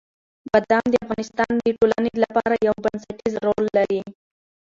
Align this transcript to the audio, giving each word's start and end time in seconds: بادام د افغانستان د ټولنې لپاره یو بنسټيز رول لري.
بادام 0.53 0.85
د 0.91 0.95
افغانستان 1.05 1.51
د 1.59 1.65
ټولنې 1.77 2.11
لپاره 2.23 2.55
یو 2.67 2.75
بنسټيز 2.83 3.33
رول 3.45 3.65
لري. 3.77 4.01